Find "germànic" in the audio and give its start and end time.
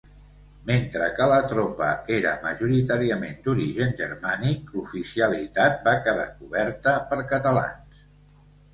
4.01-4.75